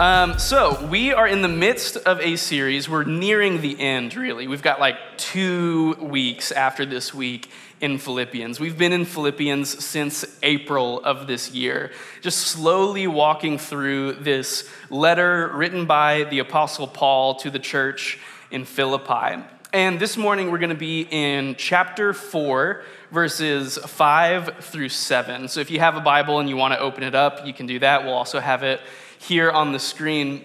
[0.00, 2.88] Um, so, we are in the midst of a series.
[2.88, 4.46] We're nearing the end, really.
[4.46, 8.60] We've got like two weeks after this week in Philippians.
[8.60, 11.90] We've been in Philippians since April of this year,
[12.20, 18.20] just slowly walking through this letter written by the Apostle Paul to the church
[18.52, 19.42] in Philippi.
[19.72, 25.48] And this morning we're going to be in chapter 4, verses 5 through 7.
[25.48, 27.66] So if you have a Bible and you want to open it up, you can
[27.66, 28.04] do that.
[28.04, 28.80] We'll also have it
[29.18, 30.44] here on the screen.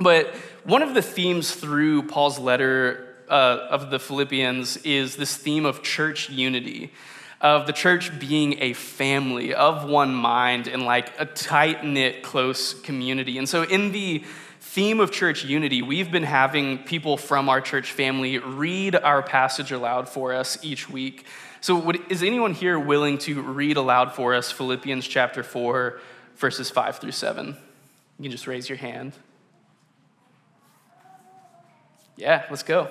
[0.00, 5.64] But one of the themes through Paul's letter uh, of the Philippians is this theme
[5.64, 6.92] of church unity,
[7.40, 12.74] of the church being a family of one mind and like a tight knit, close
[12.80, 13.38] community.
[13.38, 14.22] And so, in the
[14.60, 19.72] theme of church unity, we've been having people from our church family read our passage
[19.72, 21.26] aloud for us each week.
[21.60, 26.00] So, would, is anyone here willing to read aloud for us Philippians chapter 4,
[26.36, 27.56] verses 5 through 7?
[28.18, 29.12] You can just raise your hand.
[32.16, 32.88] Yeah, let's go.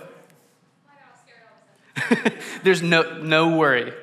[2.64, 3.94] There's no, no worry.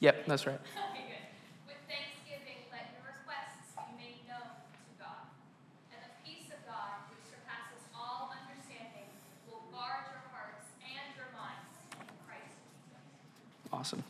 [0.00, 0.60] Yep, that's right.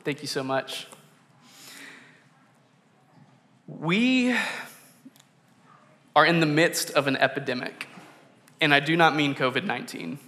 [0.09, 0.87] Thank you so much.
[3.67, 4.35] We
[6.17, 7.89] are in the midst of an epidemic,
[8.59, 10.19] and I do not mean COVID 19.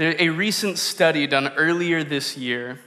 [0.00, 2.80] A recent study done earlier this year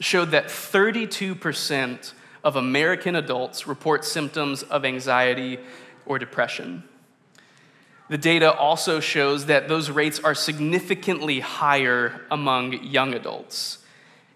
[0.00, 5.58] showed that 32% of American adults report symptoms of anxiety
[6.06, 6.84] or depression.
[8.08, 13.83] The data also shows that those rates are significantly higher among young adults.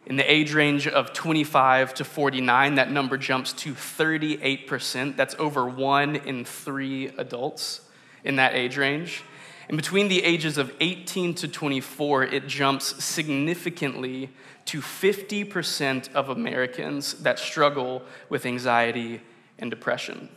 [0.08, 5.16] In the age range of 25 to 49, that number jumps to 38%.
[5.16, 7.82] That's over one in three adults
[8.24, 9.22] in that age range.
[9.68, 14.30] And between the ages of 18 to 24, it jumps significantly
[14.64, 19.20] to 50% of Americans that struggle with anxiety
[19.58, 20.30] and depression.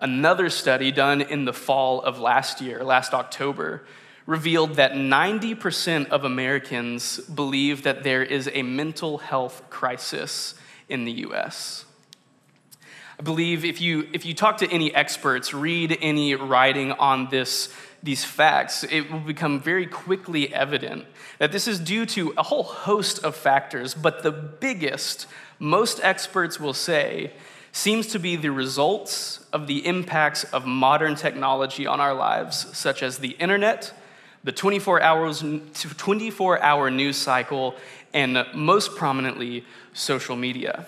[0.00, 3.84] Another study done in the fall of last year, last October,
[4.26, 10.54] revealed that 90% of Americans believe that there is a mental health crisis
[10.88, 11.84] in the US.
[13.18, 17.72] I believe if you, if you talk to any experts, read any writing on this,
[18.02, 21.06] these facts, it will become very quickly evident
[21.38, 25.26] that this is due to a whole host of factors, but the biggest,
[25.58, 27.32] most experts will say,
[27.72, 33.02] seems to be the results of the impacts of modern technology on our lives, such
[33.02, 33.92] as the internet
[34.44, 37.74] the 24 hours 24 hour news cycle
[38.12, 40.86] and most prominently social media.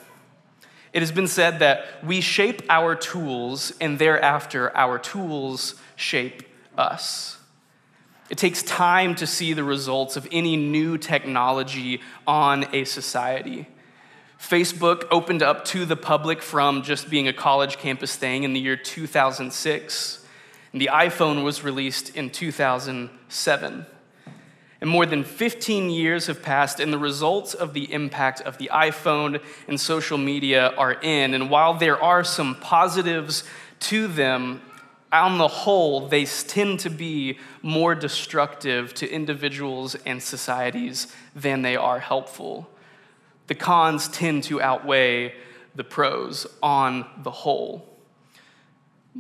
[0.92, 6.42] It has been said that we shape our tools and thereafter our tools shape
[6.78, 7.38] us.
[8.28, 13.66] It takes time to see the results of any new technology on a society.
[14.40, 18.60] Facebook opened up to the public from just being a college campus thing in the
[18.60, 20.25] year 2006
[20.76, 23.86] and the iPhone was released in 2007.
[24.82, 28.68] And more than 15 years have passed, and the results of the impact of the
[28.70, 31.32] iPhone and social media are in.
[31.32, 33.42] And while there are some positives
[33.88, 34.60] to them,
[35.10, 41.76] on the whole, they tend to be more destructive to individuals and societies than they
[41.76, 42.68] are helpful.
[43.46, 45.36] The cons tend to outweigh
[45.74, 47.95] the pros on the whole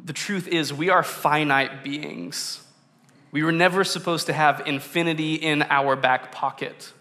[0.04, 2.62] the truth is, we are finite beings.
[3.32, 6.92] We were never supposed to have infinity in our back pocket.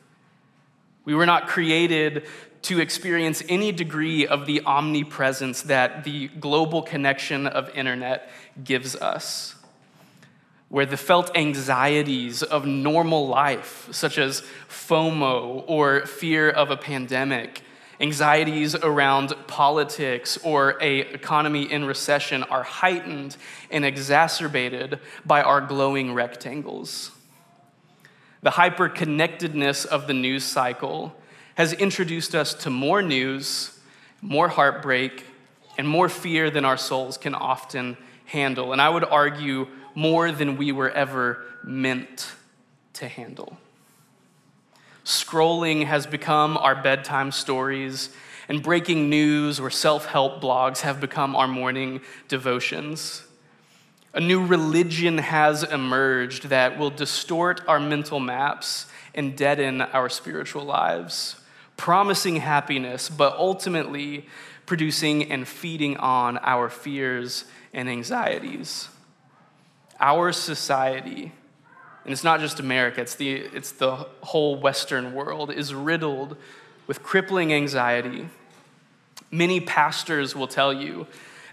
[1.04, 2.26] We were not created
[2.64, 8.30] to experience any degree of the omnipresence that the global connection of internet
[8.64, 9.56] gives us.
[10.70, 17.62] Where the felt anxieties of normal life, such as FOMO or fear of a pandemic,
[18.00, 23.38] Anxieties around politics or a economy in recession are heightened
[23.72, 27.12] and exacerbated by our glowing rectangles.
[28.42, 31.16] The hyperconnectedness of the news cycle
[31.56, 33.80] has introduced us to more news,
[34.22, 35.24] more heartbreak,
[35.78, 38.74] and more fear than our souls can often handle.
[38.74, 42.34] And I would argue more than we were ever meant
[42.94, 43.58] to handle.
[45.06, 48.10] Scrolling has become our bedtime stories,
[48.50, 53.24] and breaking news or self help blogs have become our morning devotions.
[54.16, 60.64] A new religion has emerged that will distort our mental maps and deaden our spiritual
[60.64, 61.36] lives,
[61.78, 64.26] promising happiness, but ultimately
[64.66, 68.90] producing and feeding on our fears and anxieties.
[70.00, 71.32] Our society,
[72.06, 76.38] and it's not just America, it's the, it's the whole Western world, is riddled
[76.86, 78.30] with crippling anxiety.
[79.32, 81.08] Many pastors will tell you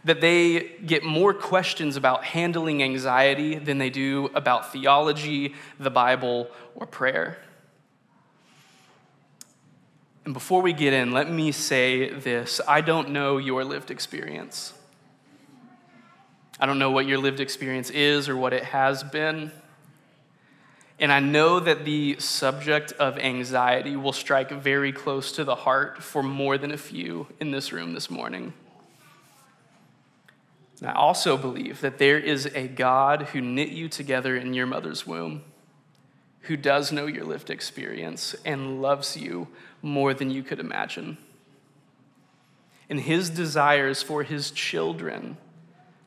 [0.04, 6.48] that they get more questions about handling anxiety than they do about theology, the Bible,
[6.74, 7.38] or prayer.
[10.24, 14.74] And before we get in, let me say this I don't know your lived experience.
[16.60, 19.50] I don't know what your lived experience is or what it has been.
[21.02, 26.00] And I know that the subject of anxiety will strike very close to the heart
[26.00, 28.52] for more than a few in this room this morning.
[30.78, 34.66] And I also believe that there is a God who knit you together in your
[34.66, 35.42] mother's womb,
[36.42, 39.48] who does know your lived experience and loves you
[39.82, 41.18] more than you could imagine.
[42.88, 45.36] And his desires for his children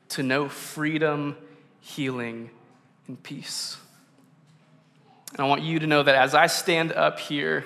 [0.07, 1.35] to know freedom,
[1.81, 2.49] healing,
[3.09, 3.75] and peace.
[5.35, 7.65] And I want you to know that as I stand up here,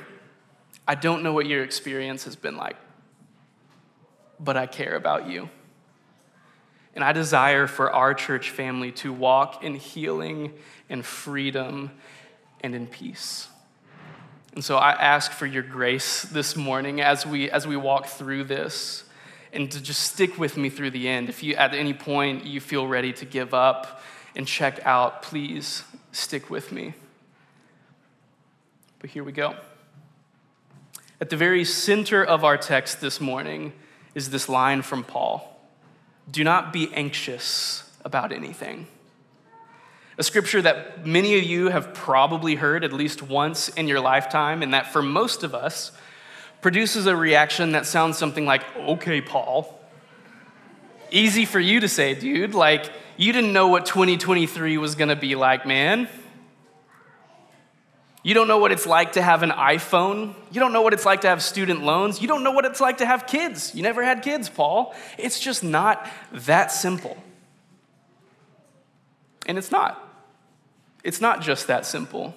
[0.88, 2.76] I don't know what your experience has been like,
[4.40, 5.50] but I care about you.
[6.96, 10.54] And I desire for our church family to walk in healing
[10.90, 11.92] and freedom
[12.62, 13.48] and in peace.
[14.56, 18.46] And so I ask for your grace this morning as we, as we walk through
[18.46, 19.04] this
[19.54, 21.30] and to just stick with me through the end.
[21.30, 24.02] If you at any point you feel ready to give up
[24.36, 26.96] and check out, please stick with me.
[29.00, 29.56] But here we go.
[31.22, 33.74] At the very center of our text this morning
[34.14, 35.46] is this line from Paul
[36.32, 38.86] do not be anxious about anything.
[40.20, 44.62] A scripture that many of you have probably heard at least once in your lifetime,
[44.62, 45.92] and that for most of us
[46.62, 49.80] produces a reaction that sounds something like, okay, Paul.
[51.10, 52.54] Easy for you to say, dude.
[52.54, 56.08] Like, you didn't know what 2023 was gonna be like, man.
[58.22, 60.34] You don't know what it's like to have an iPhone.
[60.52, 62.22] You don't know what it's like to have student loans.
[62.22, 63.74] You don't know what it's like to have kids.
[63.74, 64.94] You never had kids, Paul.
[65.18, 67.18] It's just not that simple.
[69.46, 70.06] And it's not.
[71.04, 72.36] It's not just that simple.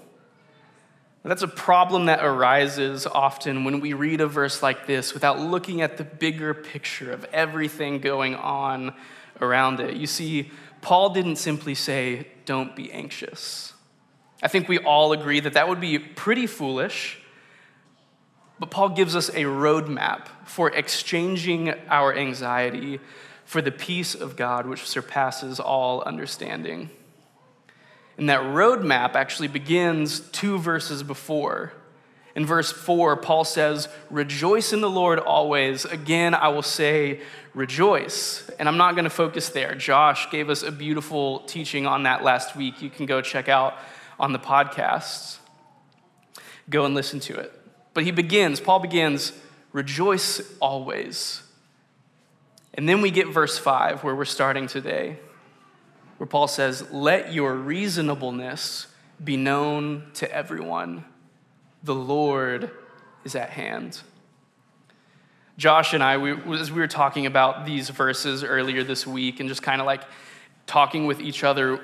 [1.24, 5.80] That's a problem that arises often when we read a verse like this without looking
[5.80, 8.92] at the bigger picture of everything going on
[9.40, 9.94] around it.
[9.96, 10.50] You see,
[10.80, 13.71] Paul didn't simply say, Don't be anxious.
[14.42, 17.18] I think we all agree that that would be pretty foolish.
[18.58, 23.00] But Paul gives us a roadmap for exchanging our anxiety
[23.44, 26.90] for the peace of God, which surpasses all understanding.
[28.18, 31.72] And that roadmap actually begins two verses before.
[32.34, 35.84] In verse 4, Paul says, Rejoice in the Lord always.
[35.84, 37.20] Again, I will say,
[37.54, 38.48] rejoice.
[38.58, 39.74] And I'm not going to focus there.
[39.74, 42.80] Josh gave us a beautiful teaching on that last week.
[42.80, 43.76] You can go check out
[44.22, 45.38] on the podcast.
[46.70, 47.52] Go and listen to it.
[47.92, 49.32] But he begins, Paul begins,
[49.72, 51.42] rejoice always.
[52.74, 55.18] And then we get verse 5, where we're starting today,
[56.16, 58.86] where Paul says, Let your reasonableness
[59.22, 61.04] be known to everyone.
[61.82, 62.70] The Lord
[63.24, 64.00] is at hand.
[65.58, 69.48] Josh and I, we, as we were talking about these verses earlier this week and
[69.48, 70.02] just kind of like
[70.66, 71.80] talking with each other,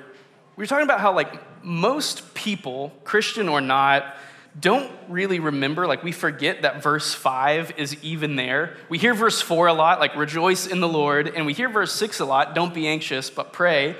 [0.59, 4.17] we were talking about how, like, most people, Christian or not,
[4.59, 8.75] don't really remember, like, we forget that verse 5 is even there.
[8.89, 11.93] We hear verse 4 a lot, like, rejoice in the Lord, and we hear verse
[11.93, 13.95] 6 a lot, don't be anxious, but pray.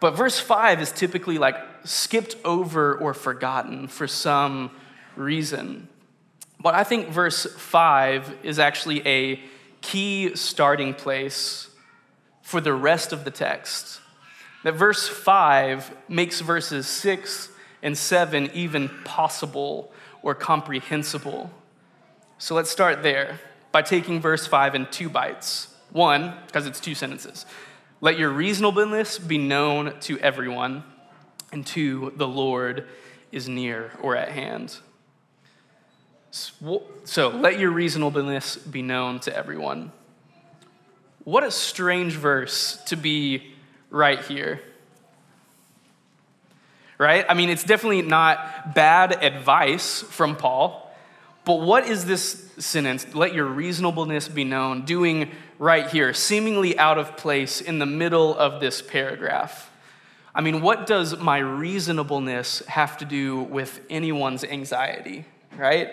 [0.00, 4.70] But verse 5 is typically, like, skipped over or forgotten for some
[5.16, 5.88] reason.
[6.58, 9.38] But I think verse 5 is actually a
[9.82, 11.68] key starting place
[12.40, 14.00] for the rest of the text
[14.64, 17.50] that verse 5 makes verses 6
[17.82, 19.92] and 7 even possible
[20.22, 21.50] or comprehensible.
[22.38, 23.40] So let's start there
[23.72, 25.68] by taking verse 5 in two bites.
[25.92, 27.44] One, because it's two sentences.
[28.00, 30.82] Let your reasonableness be known to everyone.
[31.52, 32.86] And two, the Lord
[33.30, 34.76] is near or at hand.
[36.30, 39.92] So let your reasonableness be known to everyone.
[41.22, 43.53] What a strange verse to be
[43.94, 44.60] right here.
[46.98, 47.24] Right?
[47.28, 50.92] I mean, it's definitely not bad advice from Paul,
[51.44, 53.14] but what is this sentence?
[53.14, 58.36] Let your reasonableness be known, doing right here, seemingly out of place in the middle
[58.36, 59.70] of this paragraph.
[60.34, 65.24] I mean, what does my reasonableness have to do with anyone's anxiety,
[65.56, 65.90] right?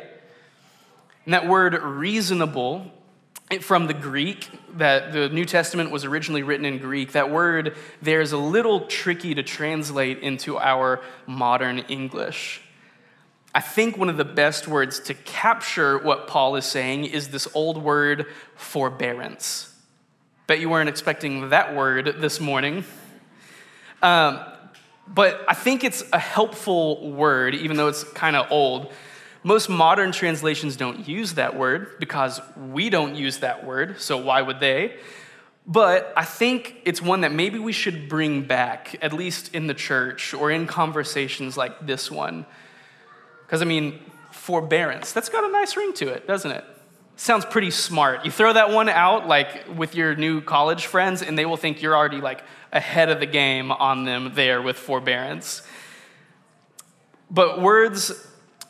[1.26, 2.92] And that word reasonable,
[3.60, 8.22] from the Greek, that the New Testament was originally written in Greek, that word there
[8.22, 12.62] is a little tricky to translate into our modern English.
[13.54, 17.50] I think one of the best words to capture what Paul is saying is this
[17.54, 19.76] old word forbearance.
[20.48, 22.86] Bet you weren't expecting that word this morning.
[24.02, 24.40] Um,
[25.08, 28.92] but I think it's a helpful word, even though it's kind of old.
[29.44, 34.42] Most modern translations don't use that word because we don't use that word, so why
[34.42, 34.98] would they?
[35.66, 39.74] But I think it's one that maybe we should bring back, at least in the
[39.74, 42.46] church or in conversations like this one.
[43.46, 44.00] Because, I mean,
[44.32, 46.64] forbearance, that's got a nice ring to it, doesn't it?
[47.16, 48.26] Sounds pretty smart.
[48.26, 51.82] You throw that one out, like with your new college friends, and they will think
[51.82, 55.62] you're already like ahead of the game on them there with forbearance.
[57.30, 58.12] But words,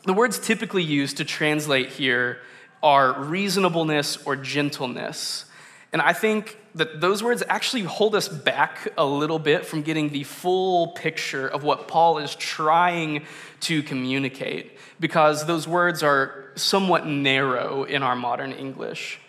[0.04, 2.38] the words typically used to translate here
[2.82, 5.44] are reasonableness or gentleness.
[5.92, 10.08] And I think that those words actually hold us back a little bit from getting
[10.08, 13.26] the full picture of what Paul is trying
[13.60, 19.20] to communicate, because those words are somewhat narrow in our modern English.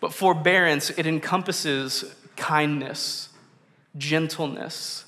[0.00, 3.30] But forbearance, it encompasses kindness,
[3.96, 5.06] gentleness,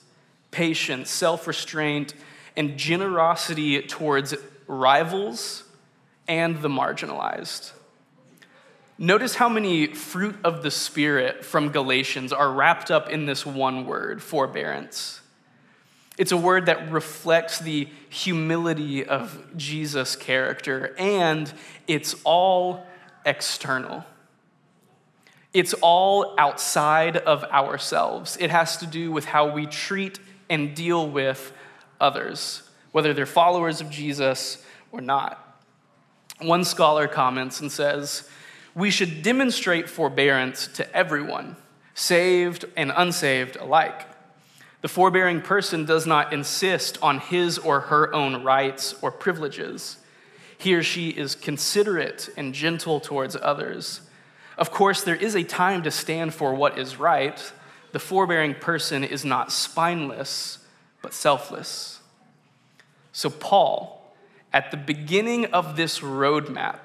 [0.51, 2.15] patience, self restraint,
[2.57, 4.35] and generosity towards
[4.69, 5.65] rivals
[6.29, 7.73] and the marginalized.
[8.99, 13.87] Notice how many fruit of the Spirit from Galatians are wrapped up in this one
[13.87, 15.21] word, forbearance.
[16.19, 21.53] It's a word that reflects the humility of Jesus' character, and
[21.87, 22.85] it's all
[23.25, 24.05] external.
[25.55, 28.37] It's all outside of ourselves.
[28.41, 30.19] It has to do with how we treat
[30.51, 31.53] and deal with
[32.01, 35.45] others, whether they're followers of Jesus or not.
[36.41, 38.29] One scholar comments and says,
[38.75, 41.57] we should demonstrate forbearance to everyone,
[41.95, 44.07] saved and unsaved alike.
[44.81, 49.97] The forbearing person does not insist on his or her own rights or privileges.
[50.57, 54.03] He or she is considerate and gentle towards others.
[54.57, 57.53] Of course, there is a time to stand for what is right.
[57.91, 60.59] The forbearing person is not spineless,
[61.03, 61.98] but selfless.
[63.19, 64.15] So, Paul,
[64.53, 66.85] at the beginning of this roadmap,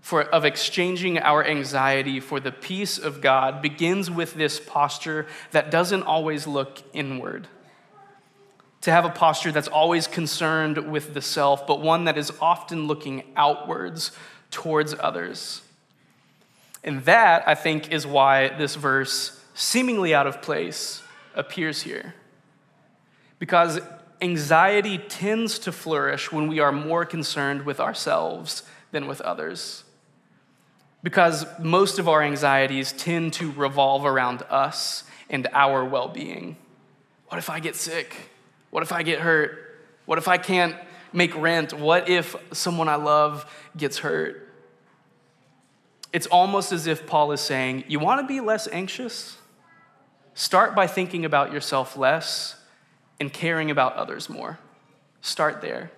[0.00, 5.70] for, of exchanging our anxiety for the peace of God begins with this posture that
[5.70, 7.46] doesn't always look inward.
[8.80, 12.88] To have a posture that's always concerned with the self, but one that is often
[12.88, 14.10] looking outwards
[14.50, 15.62] towards others.
[16.82, 21.00] And that, I think, is why this verse, seemingly out of place,
[21.36, 22.16] appears here.
[23.38, 23.78] Because
[24.22, 28.62] anxiety tends to flourish when we are more concerned with ourselves
[28.92, 29.84] than with others
[31.02, 36.56] because most of our anxieties tend to revolve around us and our well being.
[37.28, 38.16] What if I get sick?
[38.70, 39.78] What if I get hurt?
[40.04, 40.76] What if I can't
[41.12, 41.72] make rent?
[41.72, 44.48] What if someone I love gets hurt?
[46.12, 49.38] It's almost as if Paul is saying, You want to be less anxious?
[50.34, 52.56] Start by thinking about yourself less
[53.20, 54.58] and caring about others more.
[55.20, 55.92] Start there.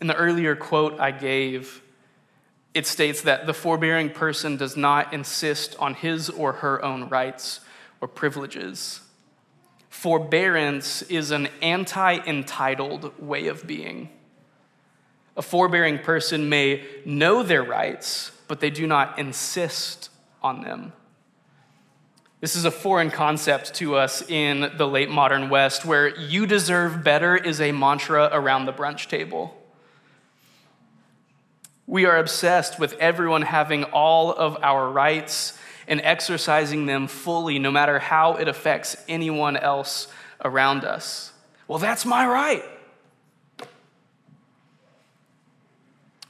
[0.00, 1.82] In the earlier quote I gave,
[2.74, 7.60] it states that the forbearing person does not insist on his or her own rights
[8.00, 9.00] or privileges.
[9.88, 14.08] Forbearance is an anti entitled way of being.
[15.36, 20.10] A forbearing person may know their rights, but they do not insist
[20.42, 20.92] on them.
[22.40, 27.04] This is a foreign concept to us in the late modern West, where you deserve
[27.04, 29.54] better is a mantra around the brunch table.
[31.86, 37.70] We are obsessed with everyone having all of our rights and exercising them fully, no
[37.70, 40.08] matter how it affects anyone else
[40.42, 41.32] around us.
[41.68, 42.64] Well, that's my right.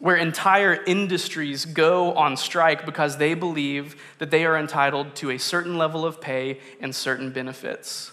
[0.01, 5.39] Where entire industries go on strike because they believe that they are entitled to a
[5.39, 8.11] certain level of pay and certain benefits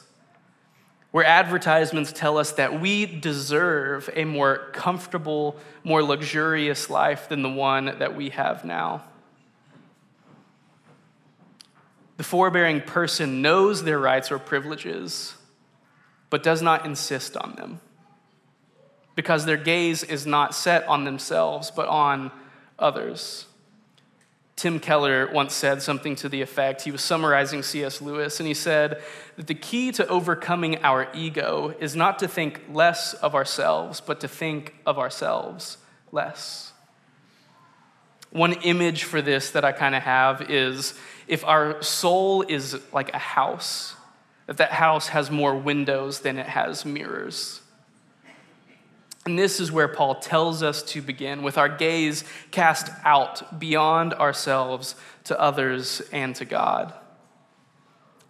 [1.18, 7.50] where advertisements tell us that we deserve a more comfortable, more luxurious life than the
[7.50, 9.04] one that we have now.
[12.18, 15.36] The forbearing person knows their rights or privileges,
[16.30, 17.80] but does not insist on them
[19.18, 22.32] because their gaze is not set on themselves, but on
[22.78, 23.48] others.
[24.56, 28.00] Tim Keller once said something to the effect, he was summarizing C.S.
[28.00, 29.02] Lewis, and he said
[29.36, 34.20] that the key to overcoming our ego is not to think less of ourselves, but
[34.20, 35.78] to think of ourselves
[36.12, 36.74] less.
[38.30, 40.94] One image for this that I kind of have is
[41.28, 43.96] if our soul is like a house,
[44.46, 47.62] that that house has more windows than it has mirrors.
[49.28, 54.14] And this is where Paul tells us to begin, with our gaze cast out beyond
[54.14, 56.94] ourselves to others and to God.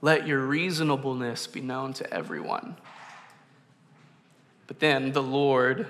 [0.02, 2.78] Let your reasonableness be known to everyone.
[4.66, 5.86] But then the Lord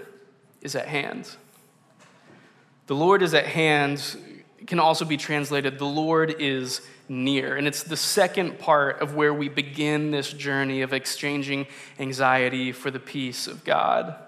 [0.59, 1.29] is at hand.
[2.87, 4.03] The Lord is at hand
[4.65, 7.55] can also be translated, the Lord is near.
[7.55, 12.91] And it's the second part of where we begin this journey of exchanging anxiety for
[12.91, 14.26] the peace of God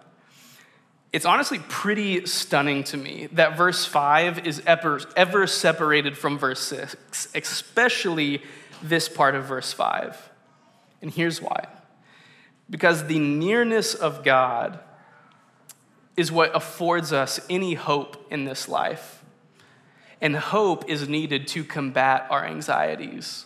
[1.11, 6.59] it's honestly pretty stunning to me that verse 5 is ever, ever separated from verse
[6.59, 8.43] 6, especially
[8.83, 10.29] this part of verse 5.
[11.01, 11.67] And here's why
[12.69, 14.79] because the nearness of God
[16.15, 19.23] is what affords us any hope in this life.
[20.21, 23.45] And hope is needed to combat our anxieties.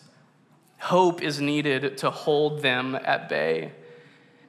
[0.80, 3.72] Hope is needed to hold them at bay.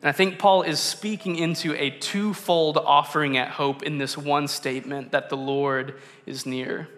[0.05, 4.49] And I think Paul is speaking into a twofold offering at hope in this one
[4.49, 6.89] statement that the Lord is near.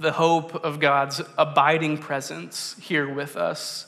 [0.00, 3.86] The hope of God's abiding presence here with us,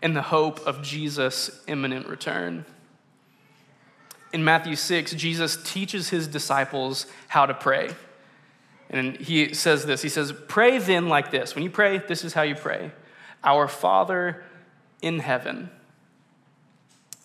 [0.00, 2.64] and the hope of Jesus' imminent return.
[4.32, 7.90] In Matthew 6, Jesus teaches his disciples how to pray.
[8.88, 11.54] And he says this He says, Pray then like this.
[11.54, 12.92] When you pray, this is how you pray
[13.44, 14.42] Our Father
[15.02, 15.68] in heaven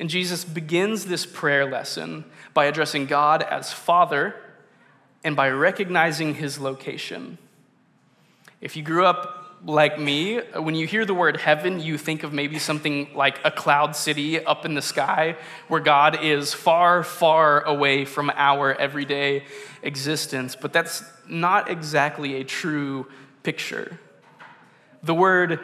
[0.03, 4.35] and Jesus begins this prayer lesson by addressing God as Father
[5.23, 7.37] and by recognizing his location.
[8.59, 12.33] If you grew up like me, when you hear the word heaven, you think of
[12.33, 15.37] maybe something like a cloud city up in the sky
[15.69, 19.45] where God is far, far away from our everyday
[19.83, 20.53] existence.
[20.53, 23.07] But that's not exactly a true
[23.43, 23.97] picture.
[25.01, 25.61] The word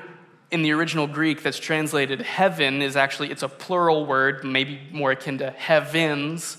[0.52, 5.12] in the original Greek that's translated heaven is actually it's a plural word, maybe more
[5.12, 6.58] akin to heavens.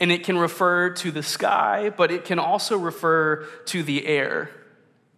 [0.00, 4.50] And it can refer to the sky, but it can also refer to the air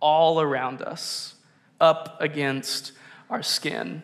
[0.00, 1.34] all around us,
[1.80, 2.92] up against
[3.28, 4.02] our skin.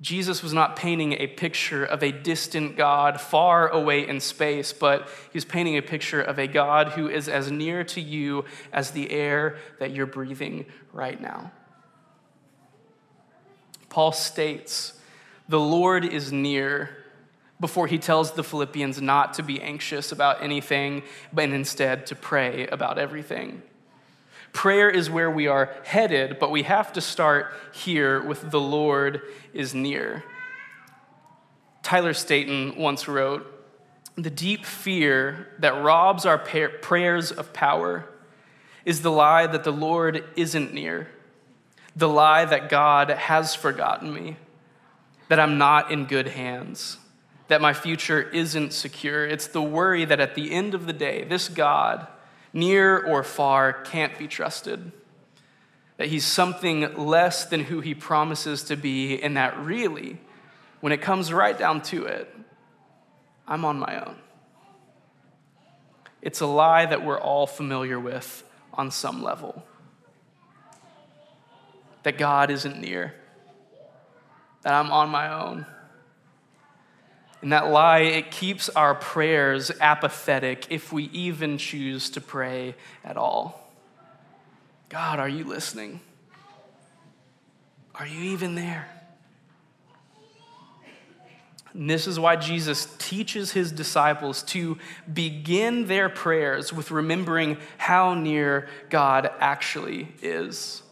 [0.00, 5.08] Jesus was not painting a picture of a distant God far away in space, but
[5.32, 9.10] he's painting a picture of a God who is as near to you as the
[9.10, 11.50] air that you're breathing right now.
[13.88, 14.94] Paul states,
[15.48, 16.90] The Lord is near,
[17.60, 22.66] before he tells the Philippians not to be anxious about anything, but instead to pray
[22.68, 23.62] about everything.
[24.52, 29.22] Prayer is where we are headed, but we have to start here with the Lord
[29.52, 30.24] is near.
[31.82, 33.46] Tyler Staton once wrote
[34.16, 38.08] The deep fear that robs our prayers of power
[38.84, 41.08] is the lie that the Lord isn't near
[41.98, 44.36] the lie that God has forgotten me,
[45.26, 46.96] that I'm not in good hands,
[47.48, 49.26] that my future isn't secure.
[49.26, 52.06] It's the worry that at the end of the day, this God,
[52.52, 54.92] near or far, can't be trusted.
[55.96, 60.18] That he's something less than who he promises to be, and that really,
[60.80, 62.32] when it comes right down to it,
[63.48, 64.14] I'm on my own.
[66.22, 69.64] It's a lie that we're all familiar with on some level
[72.02, 73.14] that God isn't near,
[74.62, 75.66] that I'm on my own.
[77.40, 83.16] And that lie, it keeps our prayers apathetic if we even choose to pray at
[83.16, 83.72] all.
[84.88, 86.00] God, are you listening?
[87.94, 88.88] Are you even there?
[91.74, 94.78] And this is why Jesus teaches his disciples to
[95.12, 100.82] begin their prayers with remembering how near God actually is.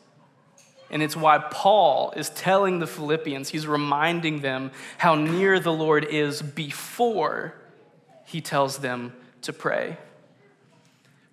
[0.90, 6.04] And it's why Paul is telling the Philippians, he's reminding them how near the Lord
[6.04, 7.54] is before
[8.24, 9.96] he tells them to pray.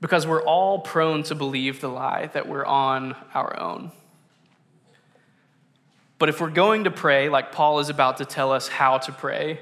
[0.01, 3.91] Because we're all prone to believe the lie that we're on our own.
[6.17, 9.11] But if we're going to pray, like Paul is about to tell us how to
[9.11, 9.59] pray,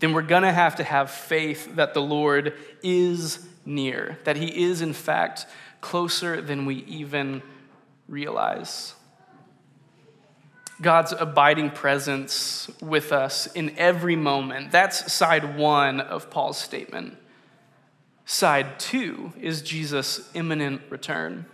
[0.00, 4.64] then we're going to have to have faith that the Lord is near, that he
[4.64, 5.46] is, in fact,
[5.80, 7.42] closer than we even
[8.08, 8.94] realize.
[10.80, 14.72] God's abiding presence with us in every moment.
[14.72, 17.16] That's side one of Paul's statement.
[18.26, 21.46] Side two is Jesus' imminent return.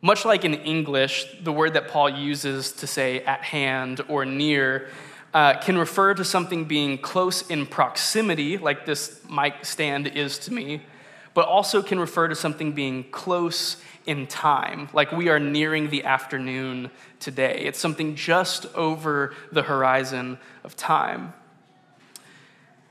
[0.00, 4.88] Much like in English, the word that Paul uses to say at hand or near
[5.34, 10.52] uh, can refer to something being close in proximity, like this mic stand is to
[10.52, 10.82] me,
[11.34, 16.04] but also can refer to something being close in time, like we are nearing the
[16.04, 17.62] afternoon today.
[17.66, 21.34] It's something just over the horizon of time.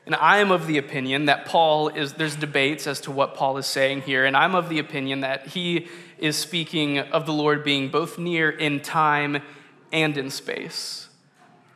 [0.06, 3.58] And I am of the opinion that Paul is, there's debates as to what Paul
[3.58, 5.88] is saying here, and I'm of the opinion that he
[6.20, 9.42] is speaking of the Lord being both near in time
[9.92, 11.10] and in space.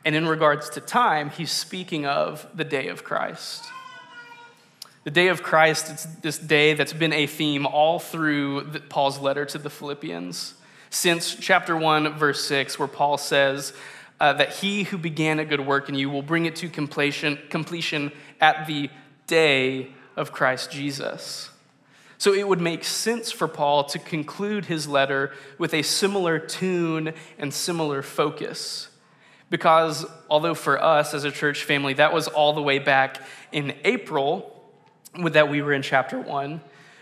[0.04, 3.64] And in regards to time, he's speaking of the day of Christ.
[5.02, 9.46] The day of Christ, it's this day that's been a theme all through Paul's letter
[9.46, 10.52] to the Philippians.
[10.90, 13.72] Since chapter 1, verse 6, where Paul says
[14.20, 17.38] uh, that he who began a good work in you will bring it to completion,
[17.48, 18.90] completion at the
[19.26, 21.48] day of Christ Jesus.
[22.18, 27.14] So it would make sense for Paul to conclude his letter with a similar tune
[27.38, 28.88] and similar focus.
[29.48, 33.74] Because although for us as a church family, that was all the way back in
[33.84, 34.59] April,
[35.14, 36.60] that we were in chapter one,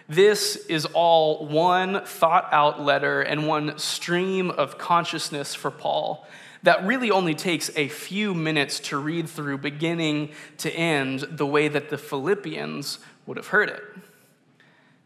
[0.09, 6.27] this is all one thought out letter and one stream of consciousness for Paul
[6.63, 11.69] that really only takes a few minutes to read through, beginning to end, the way
[11.69, 13.83] that the Philippians would have heard it.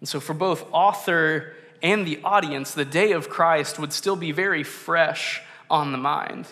[0.00, 4.32] And so, for both author and the audience, the day of Christ would still be
[4.32, 6.46] very fresh on the mind.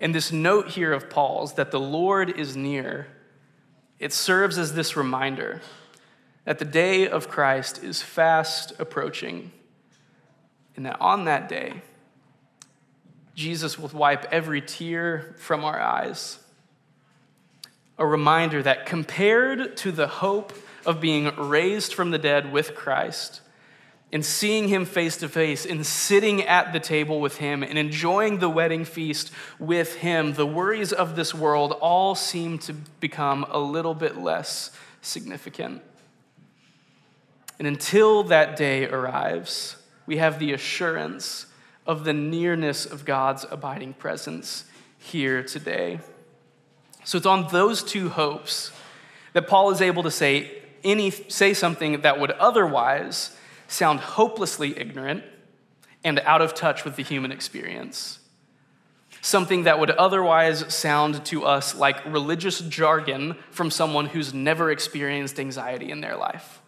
[0.00, 3.06] And this note here of Paul's that the Lord is near,
[4.02, 5.60] it serves as this reminder
[6.44, 9.52] that the day of Christ is fast approaching,
[10.74, 11.82] and that on that day,
[13.36, 16.40] Jesus will wipe every tear from our eyes.
[17.96, 20.52] A reminder that compared to the hope
[20.84, 23.40] of being raised from the dead with Christ,
[24.12, 28.38] and seeing him face to face and sitting at the table with him and enjoying
[28.38, 33.58] the wedding feast with him, the worries of this world all seem to become a
[33.58, 34.70] little bit less
[35.00, 35.82] significant.
[37.58, 41.46] And until that day arrives, we have the assurance
[41.86, 44.64] of the nearness of God's abiding presence
[44.98, 46.00] here today.
[47.04, 48.72] So it's on those two hopes
[49.32, 50.50] that Paul is able to say
[50.84, 53.36] any say something that would otherwise
[53.72, 55.24] sound hopelessly ignorant
[56.04, 58.18] and out of touch with the human experience.
[59.20, 65.38] Something that would otherwise sound to us like religious jargon from someone who's never experienced
[65.38, 66.60] anxiety in their life.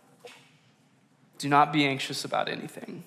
[1.39, 3.05] Do not be anxious about anything.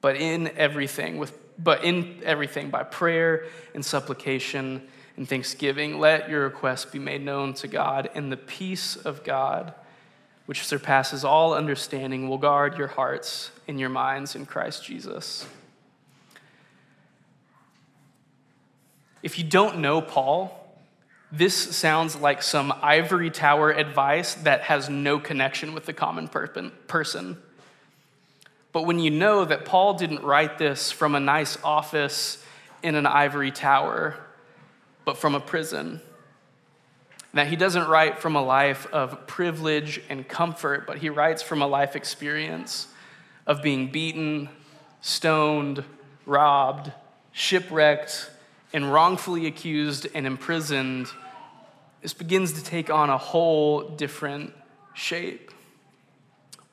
[0.00, 6.44] But in everything with but in everything by prayer and supplication and thanksgiving let your
[6.44, 9.74] requests be made known to God and the peace of God
[10.46, 15.46] which surpasses all understanding, will guard your hearts and your minds in Christ Jesus.
[19.22, 20.58] If you don't know Paul,
[21.30, 27.38] this sounds like some ivory tower advice that has no connection with the common person.
[28.72, 32.44] But when you know that Paul didn't write this from a nice office
[32.82, 34.16] in an ivory tower,
[35.04, 36.00] but from a prison,
[37.34, 41.62] that he doesn't write from a life of privilege and comfort, but he writes from
[41.62, 42.88] a life experience
[43.46, 44.48] of being beaten,
[45.00, 45.82] stoned,
[46.26, 46.92] robbed,
[47.32, 48.30] shipwrecked,
[48.72, 51.08] and wrongfully accused and imprisoned.
[52.02, 54.52] This begins to take on a whole different
[54.94, 55.50] shape.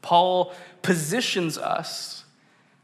[0.01, 2.23] Paul positions us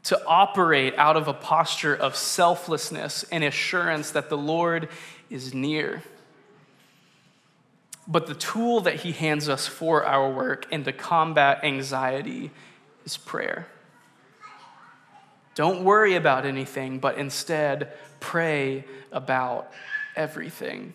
[0.04, 4.88] to operate out of a posture of selflessness and assurance that the Lord
[5.30, 6.02] is near.
[8.08, 12.50] But the tool that he hands us for our work and to combat anxiety
[13.04, 13.66] is prayer.
[15.54, 19.72] Don't worry about anything, but instead pray about
[20.14, 20.94] everything.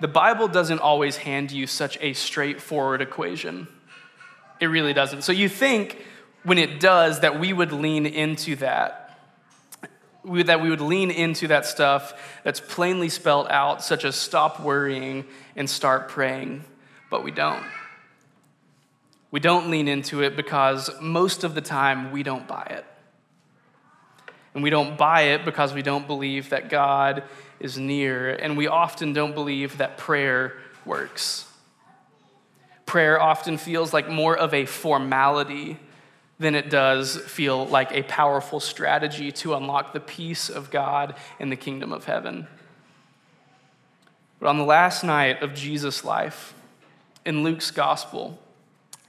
[0.00, 3.66] The Bible doesn't always hand you such a straightforward equation.
[4.60, 5.22] It really doesn't.
[5.22, 6.04] So you think
[6.44, 9.01] when it does that we would lean into that
[10.24, 14.60] we, that we would lean into that stuff that's plainly spelled out, such as stop
[14.60, 15.24] worrying
[15.56, 16.64] and start praying,
[17.10, 17.64] but we don't.
[19.30, 22.84] We don't lean into it because most of the time we don't buy it.
[24.54, 27.24] And we don't buy it because we don't believe that God
[27.58, 30.54] is near, and we often don't believe that prayer
[30.84, 31.46] works.
[32.84, 35.78] Prayer often feels like more of a formality
[36.42, 41.48] than it does feel like a powerful strategy to unlock the peace of God in
[41.48, 42.46] the kingdom of heaven.
[44.38, 46.52] But on the last night of Jesus' life,
[47.24, 48.38] in Luke's gospel,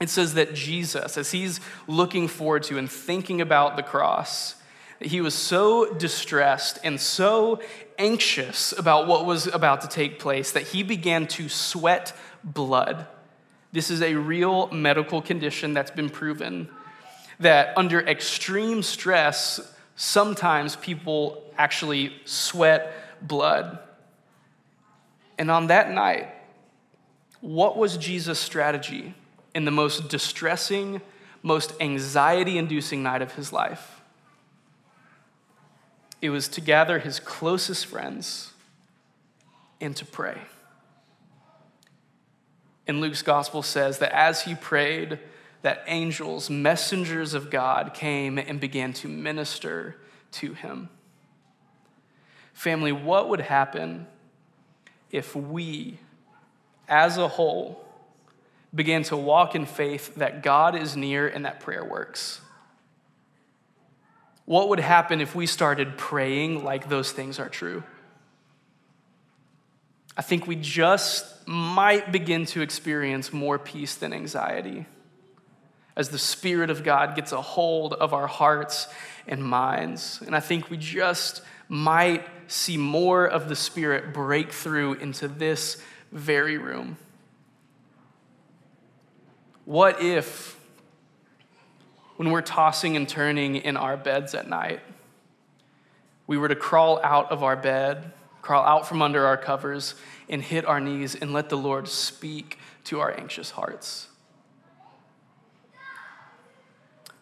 [0.00, 4.54] it says that Jesus, as he's looking forward to and thinking about the cross,
[5.00, 7.60] he was so distressed and so
[7.98, 13.06] anxious about what was about to take place that he began to sweat blood.
[13.72, 16.68] This is a real medical condition that's been proven
[17.40, 19.60] that under extreme stress,
[19.96, 23.78] sometimes people actually sweat blood.
[25.38, 26.28] And on that night,
[27.40, 29.14] what was Jesus' strategy
[29.54, 31.00] in the most distressing,
[31.42, 34.00] most anxiety inducing night of his life?
[36.22, 38.52] It was to gather his closest friends
[39.80, 40.38] and to pray.
[42.86, 45.18] And Luke's gospel says that as he prayed,
[45.64, 49.96] that angels, messengers of God, came and began to minister
[50.30, 50.90] to him.
[52.52, 54.06] Family, what would happen
[55.10, 55.98] if we,
[56.86, 57.82] as a whole,
[58.74, 62.42] began to walk in faith that God is near and that prayer works?
[64.44, 67.82] What would happen if we started praying like those things are true?
[70.14, 74.84] I think we just might begin to experience more peace than anxiety
[75.96, 78.88] as the Spirit of God gets a hold of our hearts
[79.26, 80.22] and minds.
[80.26, 85.80] And I think we just might see more of the Spirit break through into this
[86.12, 86.96] very room.
[89.64, 90.58] What if,
[92.16, 94.80] when we're tossing and turning in our beds at night,
[96.26, 99.94] we were to crawl out of our bed, crawl out from under our covers,
[100.28, 104.08] and hit our knees and let the Lord speak to our anxious hearts?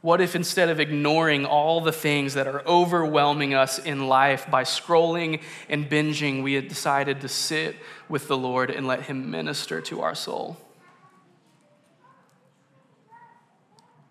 [0.02, 4.64] What if instead of ignoring all the things that are overwhelming us in life by
[4.64, 7.76] scrolling and binging, we had decided to sit
[8.08, 10.56] with the Lord and let Him minister to our soul?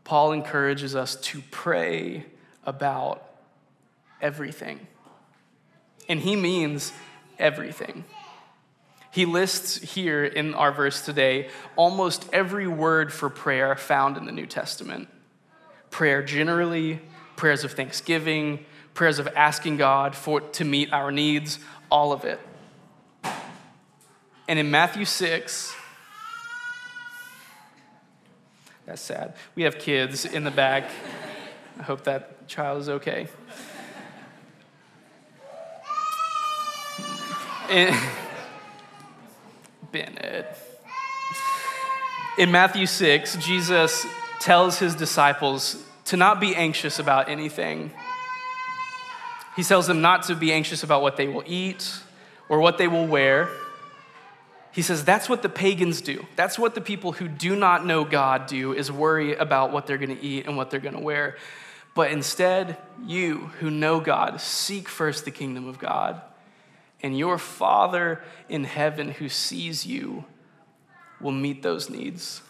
[0.06, 2.26] Paul encourages us to pray
[2.66, 3.24] about
[4.22, 4.88] everything.
[6.08, 6.94] And he means
[7.38, 8.06] everything.
[9.12, 14.32] He lists here in our verse today almost every word for prayer found in the
[14.32, 15.10] New Testament
[15.92, 17.00] prayer generally,
[17.36, 21.60] prayers of thanksgiving, prayers of asking God for, to meet our needs,
[21.92, 22.40] all of it.
[24.48, 25.76] And in Matthew 6,
[28.86, 29.36] that's sad.
[29.56, 30.90] We have kids in the back.
[31.80, 33.28] I hope that child is okay.
[39.92, 40.58] Bennett.
[42.38, 44.06] In Matthew 6, Jesus
[44.42, 47.92] tells his disciples to not be anxious about anything.
[49.56, 51.94] He tells them not to be anxious about what they will eat
[52.50, 53.50] or what they will wear.
[54.72, 56.26] He says that's what the pagans do.
[56.36, 59.98] That's what the people who do not know God do is worry about what they're
[59.98, 61.38] going to eat and what they're going to wear.
[61.94, 66.22] But instead, you who know God, seek first the kingdom of God.
[67.04, 70.26] And your Father in heaven who sees you
[71.20, 72.42] will meet those needs.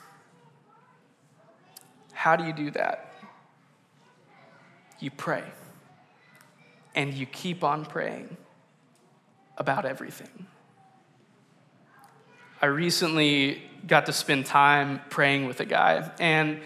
[2.21, 3.11] How do you do that?
[4.99, 5.43] You pray.
[6.93, 8.37] And you keep on praying
[9.57, 10.45] about everything.
[12.61, 16.11] I recently got to spend time praying with a guy.
[16.19, 16.59] And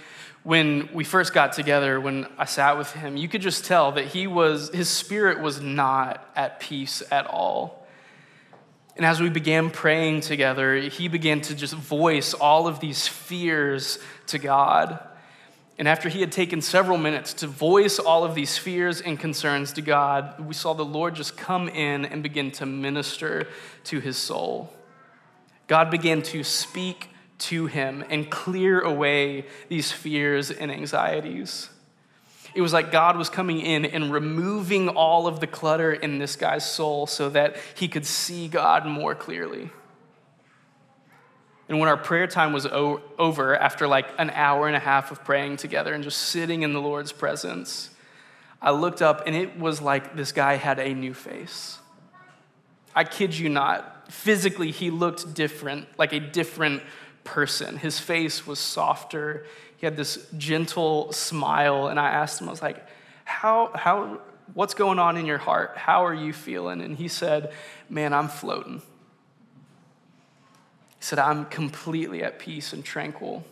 [0.43, 4.07] when we first got together, when I sat with him, you could just tell that
[4.07, 7.87] he was, his spirit was not at peace at all.
[8.97, 13.99] And as we began praying together, he began to just voice all of these fears
[14.27, 14.99] to God.
[15.77, 19.73] And after he had taken several minutes to voice all of these fears and concerns
[19.73, 23.47] to God, we saw the Lord just come in and begin to minister
[23.85, 24.73] to his soul.
[25.67, 31.69] God began to speak to him and clear away these fears and anxieties.
[32.53, 36.37] It was like God was coming in and removing all of the clutter in this
[36.37, 39.71] guy's soul so that he could see God more clearly.
[41.67, 45.11] And when our prayer time was o- over, after like an hour and a half
[45.11, 47.89] of praying together and just sitting in the Lord's presence,
[48.61, 51.79] I looked up and it was like this guy had a new face.
[52.95, 54.11] I kid you not.
[54.11, 56.83] Physically, he looked different, like a different
[57.23, 57.77] person.
[57.77, 59.45] His face was softer.
[59.77, 61.87] He had this gentle smile.
[61.87, 62.85] And I asked him, I was like,
[63.23, 64.21] how, how,
[64.53, 65.73] what's going on in your heart?
[65.75, 66.81] How are you feeling?
[66.81, 67.51] And he said,
[67.89, 68.81] Man, I'm floating
[71.05, 73.43] said, I'm completely at peace and tranquil.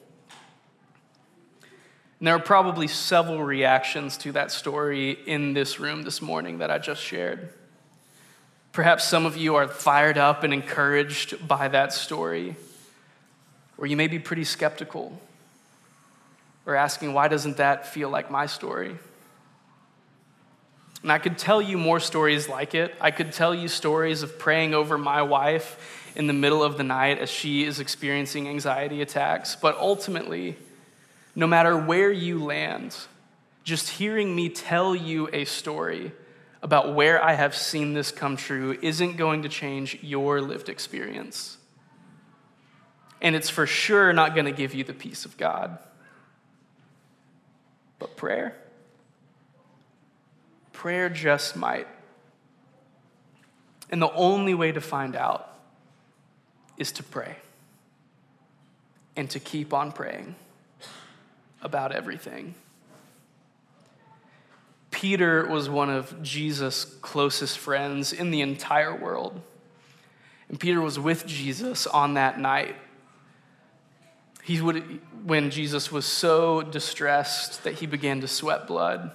[2.18, 6.72] And there are probably several reactions to that story in this room this morning that
[6.72, 7.54] I just shared.
[8.72, 12.56] Perhaps some of you are fired up and encouraged by that story,
[13.78, 15.22] or you may be pretty skeptical.
[16.66, 18.98] Or asking, why doesn't that feel like my story?
[21.04, 22.96] And I could tell you more stories like it.
[23.00, 26.84] I could tell you stories of praying over my wife in the middle of the
[26.84, 29.56] night as she is experiencing anxiety attacks.
[29.56, 30.58] But ultimately,
[31.36, 32.96] no matter where you land,
[33.64, 36.12] just hearing me tell you a story
[36.62, 41.58] about where I have seen this come true isn't going to change your lived experience.
[43.22, 45.78] And it's for sure not going to give you the peace of God.
[48.00, 48.58] But prayer,
[50.74, 51.88] prayer just might.
[53.90, 55.53] And the only way to find out
[56.78, 57.38] is to pray
[59.16, 60.36] and to keep on praying
[61.62, 62.56] about everything.
[64.92, 69.42] Peter was one of Jesus' closest friends in the entire world.
[70.50, 72.76] And Peter was with Jesus on that night.
[74.44, 79.12] He would, when Jesus was so distressed that he began to sweat blood.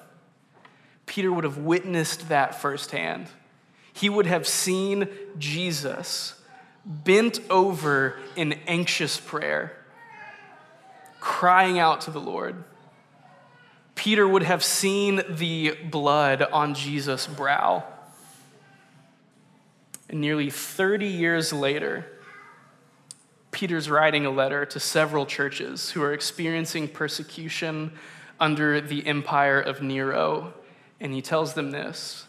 [1.07, 3.29] Peter would have witnessed that firsthand.
[3.93, 6.38] He would have seen Jesus
[6.85, 9.77] bent over in anxious prayer,
[11.21, 12.65] crying out to the Lord.
[13.95, 17.85] Peter would have seen the blood on Jesus' brow.
[20.09, 22.07] And nearly 30 years later,
[23.51, 27.93] Peter's writing a letter to several churches who are experiencing persecution
[28.39, 30.55] under the empire of Nero
[31.01, 32.27] and he tells them this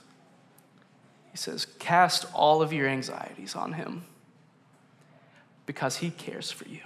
[1.31, 4.03] He says, Cast all of your anxieties on him
[5.69, 6.82] because he cares for you.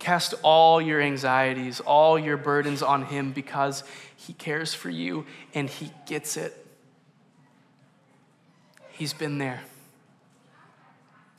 [0.00, 3.84] Cast all your anxieties, all your burdens on him because
[4.16, 6.66] he cares for you and he gets it.
[8.90, 9.60] He's been there,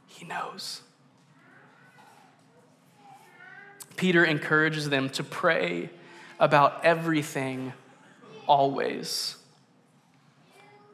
[0.06, 0.84] he knows.
[3.98, 5.90] Peter encourages them to pray
[6.40, 7.74] about everything
[8.48, 9.36] always.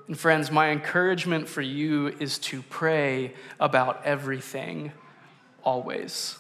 [0.08, 4.92] And friends, my encouragement for you is to pray about everything
[5.64, 6.38] always.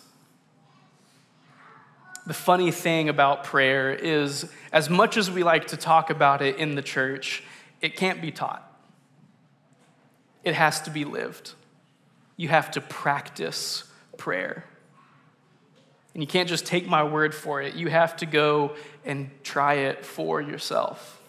[2.26, 6.58] The funny thing about prayer is, as much as we like to talk about it
[6.58, 7.43] in the church,
[7.82, 8.69] it can't be taught.
[10.43, 11.54] It has to be lived.
[12.36, 13.86] You have to practice
[14.17, 14.65] prayer.
[16.13, 17.76] And you can't just take my word for it.
[17.76, 21.21] You have to go and try it for yourself.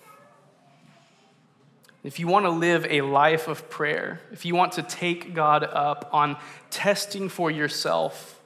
[2.04, 5.64] If you want to live a life of prayer, if you want to take God
[5.64, 6.36] up on
[6.70, 8.42] testing for yourself,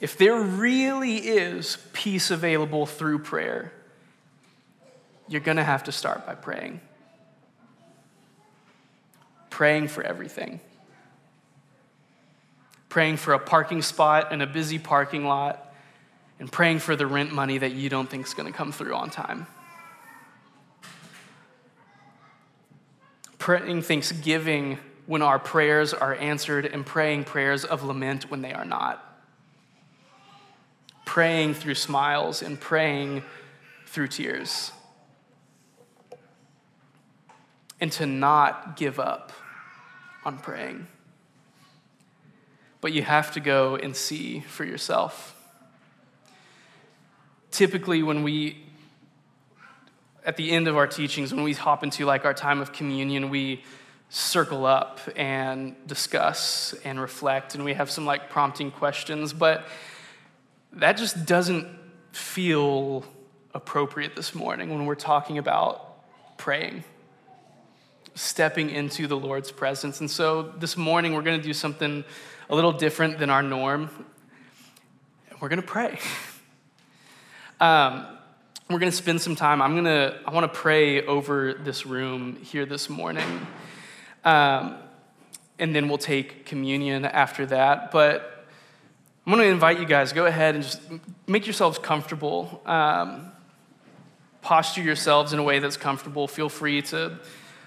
[0.00, 3.72] if there really is peace available through prayer,
[5.26, 6.80] you're going to have to start by praying.
[9.50, 10.60] Praying for everything.
[12.88, 15.74] Praying for a parking spot in a busy parking lot
[16.38, 18.94] and praying for the rent money that you don't think is going to come through
[18.94, 19.48] on time.
[23.44, 28.64] Praying thanksgiving when our prayers are answered, and praying prayers of lament when they are
[28.64, 29.04] not.
[31.04, 33.22] Praying through smiles and praying
[33.84, 34.72] through tears.
[37.82, 39.30] And to not give up
[40.24, 40.86] on praying.
[42.80, 45.36] But you have to go and see for yourself
[47.50, 48.63] typically when we
[50.24, 53.30] at the end of our teachings when we hop into like our time of communion
[53.30, 53.62] we
[54.08, 59.66] circle up and discuss and reflect and we have some like prompting questions but
[60.72, 61.66] that just doesn't
[62.12, 63.04] feel
[63.54, 65.96] appropriate this morning when we're talking about
[66.36, 66.84] praying
[68.14, 70.00] stepping into the lord's presence.
[70.00, 72.04] And so this morning we're going to do something
[72.48, 73.90] a little different than our norm.
[75.40, 75.98] We're going to pray.
[77.60, 78.13] Um,
[78.70, 79.60] we're going to spend some time.
[79.60, 83.46] I'm going to, I want to pray over this room here this morning.
[84.24, 84.76] Um,
[85.58, 87.90] and then we'll take communion after that.
[87.90, 88.46] But
[89.26, 90.80] I'm going to invite you guys, go ahead and just
[91.26, 92.62] make yourselves comfortable.
[92.64, 93.32] Um,
[94.40, 96.26] posture yourselves in a way that's comfortable.
[96.26, 97.18] Feel free to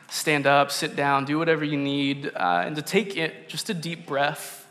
[0.09, 3.73] stand up, sit down, do whatever you need, uh, and to take it just a
[3.73, 4.67] deep breath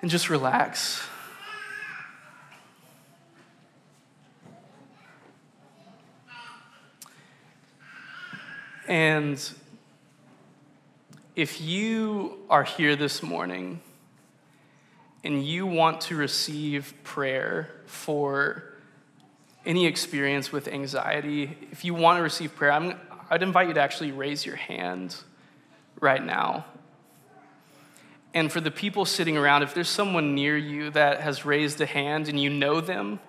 [0.00, 1.02] and just relax.
[8.88, 9.38] And
[11.36, 13.80] if you are here this morning
[15.22, 18.64] and you want to receive prayer for
[19.66, 23.80] any experience with anxiety, if you want to receive prayer, I'm, I'd invite you to
[23.80, 25.14] actually raise your hand
[26.00, 26.64] right now.
[28.32, 31.86] And for the people sitting around, if there's someone near you that has raised a
[31.86, 33.20] hand and you know them,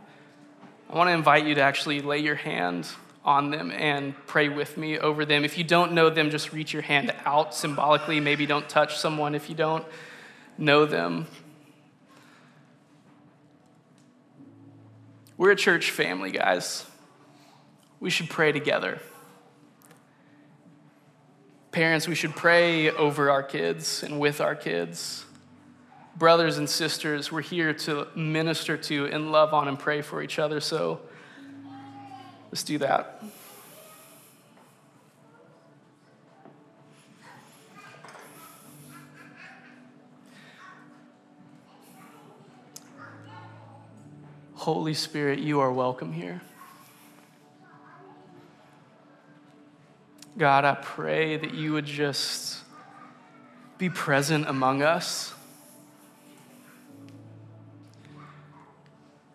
[0.89, 2.88] I want to invite you to actually lay your hand
[3.30, 5.46] on them and pray with me over them.
[5.46, 8.20] If you don't know them, just reach your hand out symbolically.
[8.20, 9.86] Maybe don't touch someone if you don't
[10.58, 11.28] know them.
[15.38, 16.88] We're a church family, guys.
[18.00, 19.00] We should pray together.
[21.72, 25.24] Parents, we should pray over our kids and with our kids.
[26.18, 30.40] Brothers and sisters, we're here to minister to and love on and pray for each
[30.40, 30.60] other.
[30.60, 31.02] So
[32.52, 33.22] let's do that.
[44.56, 46.41] Holy Spirit, you are welcome here.
[50.38, 52.64] God, I pray that you would just
[53.78, 55.34] be present among us.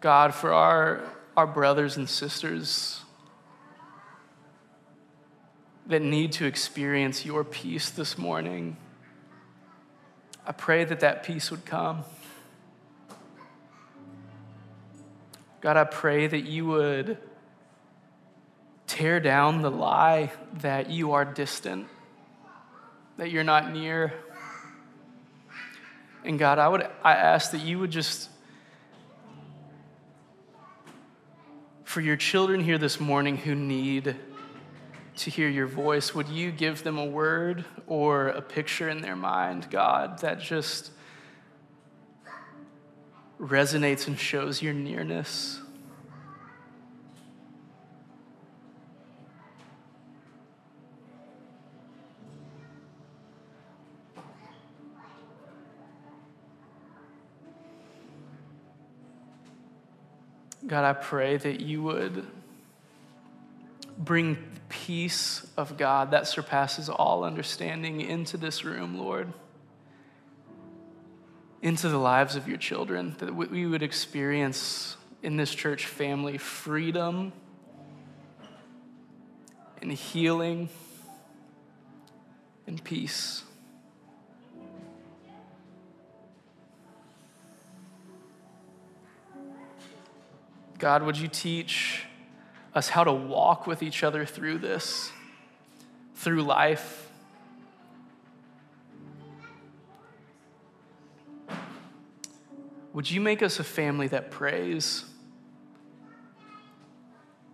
[0.01, 1.03] God, for our,
[1.37, 3.04] our brothers and sisters
[5.87, 8.77] that need to experience your peace this morning,
[10.47, 12.05] I pray that that peace would come.
[15.61, 17.19] God, I pray that you would
[18.87, 20.31] tear down the lie
[20.61, 21.87] that you are distant,
[23.17, 24.13] that you're not near.
[26.25, 28.29] And God, I would I ask that you would just
[31.85, 34.17] for your children here this morning who need
[35.17, 39.17] to hear your voice, would you give them a word or a picture in their
[39.17, 40.91] mind, God, that just
[43.41, 45.61] resonates and shows your nearness?
[60.67, 62.27] God, I pray that you would
[63.99, 64.39] bring
[64.69, 69.33] peace of God that surpasses all understanding into this room, Lord,
[71.63, 77.33] into the lives of your children, that we would experience in this church family freedom
[79.81, 80.69] and healing
[82.67, 83.43] and peace.
[90.79, 92.05] God, would you teach
[92.75, 95.11] us how to walk with each other through this,
[96.17, 97.09] through life?
[102.93, 105.05] Would you make us a family that prays?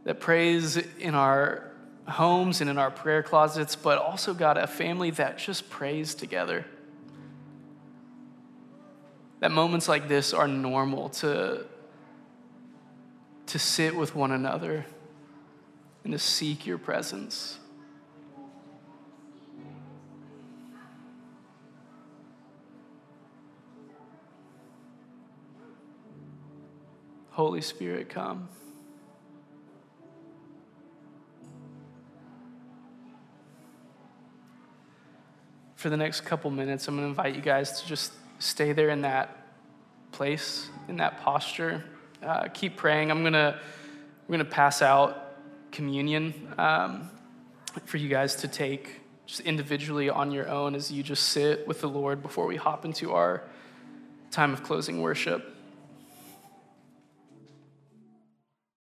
[0.05, 1.71] That prays in our
[2.09, 6.65] homes and in our prayer closets, but also, God, a family that just prays together.
[9.41, 11.67] That moments like this are normal to
[13.47, 14.87] to sit with one another
[16.05, 17.59] and to seek your presence.
[27.31, 28.49] Holy Spirit, come.
[35.77, 38.91] For the next couple minutes, I'm going to invite you guys to just stay there
[38.91, 39.37] in that
[40.13, 41.85] place, in that posture
[42.23, 43.11] uh, keep praying.
[43.11, 43.59] I'm gonna
[44.27, 45.30] we're gonna pass out
[45.73, 47.11] communion um,
[47.85, 51.81] for you guys to take just individually on your own as you just sit with
[51.81, 53.43] the Lord before we hop into our
[54.31, 55.50] time of closing worship.